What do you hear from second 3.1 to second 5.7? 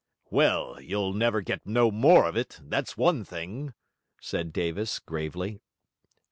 thing,' said Davis, gravely.